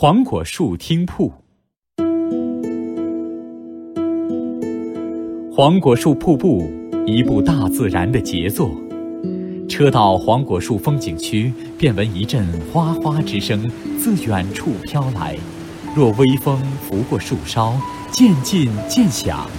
[0.00, 1.32] 黄果树听瀑。
[5.52, 6.70] 黄果树瀑布，
[7.04, 8.70] 一部大自然的杰作。
[9.68, 15.36] 车到黄果树风景区，便闻一阵哗哗之声自远处飘来，
[15.96, 16.56] 若微风
[16.88, 17.76] 拂过树梢，
[18.12, 19.50] 渐近渐响，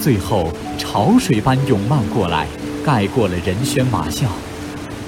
[0.00, 2.46] 最后潮水般涌漫过来，
[2.82, 4.28] 盖过了人喧马啸，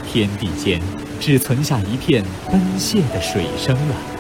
[0.07, 0.79] 天地间
[1.19, 2.23] 只存下一片
[2.53, 4.16] 奔泻的水声了。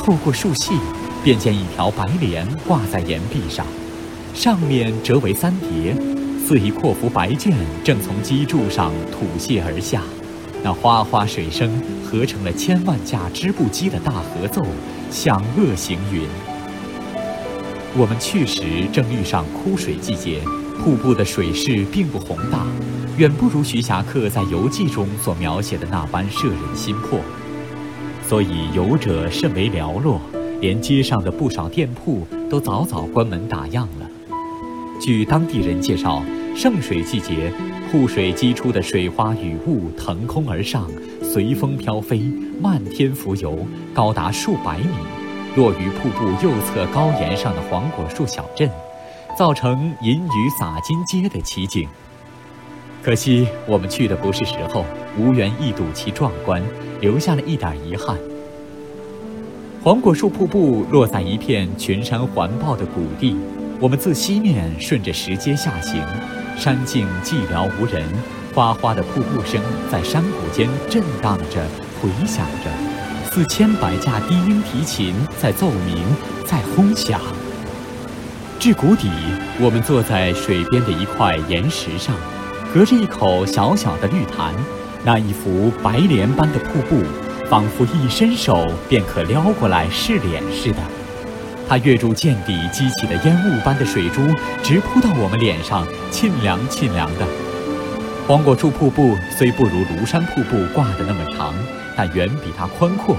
[0.00, 0.72] 透过树隙，
[1.22, 3.66] 便见一条白莲挂在岩壁上。
[4.34, 5.94] 上面折为三叠，
[6.46, 7.52] 似一阔幅白绢
[7.84, 10.02] 正从基柱上吐泻而下，
[10.62, 11.70] 那哗哗水声
[12.02, 14.64] 合成了千万架织布机的大合奏，
[15.10, 16.22] 响遏行云。
[17.94, 20.40] 我们去时正遇上枯水季节，
[20.82, 22.64] 瀑布的水势并不宏大，
[23.18, 27.20] 远不如徐霞客在游记中所描写的那般摄人心魄，
[28.30, 30.20] 所以游者甚为寥落，
[30.60, 34.08] 连街上的不少店铺都早早关门打烊了。
[35.00, 36.22] 据当地人介绍，
[36.54, 37.52] 盛水季节，
[37.90, 40.88] 瀑水激出的水花雨雾腾空而上，
[41.24, 42.22] 随风飘飞，
[42.62, 44.86] 漫天浮游，高达数百米，
[45.56, 48.70] 落于瀑布右侧高岩上的黄果树小镇，
[49.36, 51.88] 造成银雨洒金街的奇景。
[53.02, 54.84] 可惜我们去的不是时候，
[55.18, 56.62] 无缘一睹其壮观，
[57.00, 58.16] 留下了一点遗憾。
[59.82, 63.36] 黄果树瀑布落在一片群山环抱的谷地。
[63.80, 66.04] 我们自西面顺着石阶下行，
[66.58, 68.04] 山径寂寥无人，
[68.54, 69.58] 哗哗的瀑布声
[69.90, 71.64] 在山谷间震荡着、
[72.02, 72.70] 回响着，
[73.32, 76.04] 似千百架低音提琴在奏鸣、
[76.44, 77.18] 在轰响。
[78.58, 79.08] 至谷底，
[79.58, 82.14] 我们坐在水边的一块岩石上，
[82.72, 84.54] 隔着一口小小的绿潭，
[85.04, 87.02] 那一幅白莲般的瀑布，
[87.48, 90.78] 仿佛一伸手便可撩过来试脸似的。
[91.68, 94.20] 它跃入涧底激起的烟雾般的水珠，
[94.62, 97.26] 直扑到我们脸上，沁凉沁凉的。
[98.28, 101.52] 黄果树瀑布虽不如庐山瀑布挂的那么长，
[101.96, 103.16] 但远比它宽阔，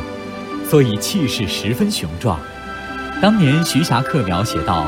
[0.69, 2.39] 所以气势十分雄壮。
[3.21, 4.85] 当年徐霞客描写道：“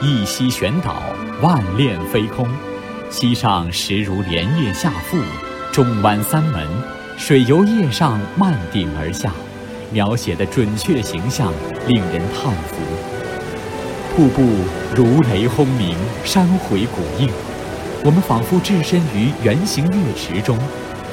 [0.00, 1.02] 一溪悬倒，
[1.42, 2.46] 万链飞空；
[3.10, 5.20] 溪上石如莲叶下覆，
[5.72, 6.66] 中湾三门，
[7.16, 9.32] 水由叶上漫顶而下。”
[9.92, 11.52] 描写的准确形象，
[11.86, 12.76] 令人叹服。
[14.16, 14.42] 瀑布
[14.96, 17.30] 如雷轰鸣，山回谷应，
[18.04, 20.58] 我们仿佛置身于圆形月池中，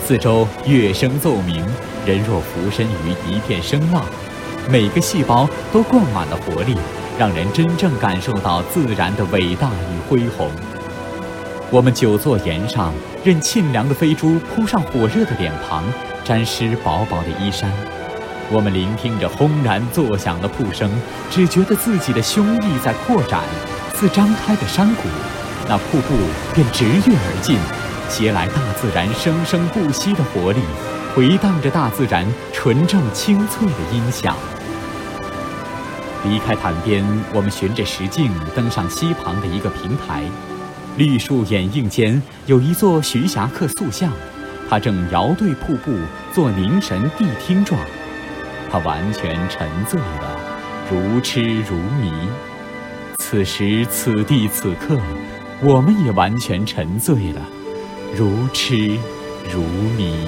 [0.03, 1.63] 四周乐声奏鸣，
[2.07, 4.03] 人若浮身于一片声浪，
[4.67, 6.75] 每个细胞都灌满了活力，
[7.19, 10.49] 让人真正感受到自然的伟大与恢宏。
[11.71, 12.93] 我们久坐岩上，
[13.23, 15.81] 任沁凉的飞珠扑上火热的脸庞，
[16.21, 17.71] 沾湿薄薄的衣衫。
[18.51, 20.91] 我们聆听着轰然作响的瀑声，
[21.29, 23.43] 只觉得自己的胸臆在扩展，
[23.95, 25.03] 似张开的山谷，
[25.69, 26.13] 那瀑布
[26.53, 27.57] 便直跃而进，
[28.09, 30.59] 携来大自然生生不息的活力，
[31.15, 34.35] 回荡着大自然纯正清脆的音响。
[36.25, 37.01] 离开潭边，
[37.33, 40.25] 我们循着石径登上溪旁的一个平台，
[40.97, 44.11] 绿树掩映间有一座徐霞客塑像，
[44.69, 45.91] 他正摇对瀑布
[46.33, 47.79] 做凝神谛听状。
[48.69, 50.39] 他完全沉醉了，
[50.89, 52.11] 如痴如迷。
[53.17, 54.99] 此时此地此刻，
[55.61, 57.41] 我们也完全沉醉了，
[58.15, 58.97] 如痴
[59.51, 59.61] 如
[59.97, 60.27] 迷。